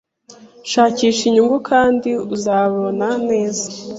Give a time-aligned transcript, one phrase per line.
[0.71, 3.65] Shakisha inyungu, kandi uzabana neza.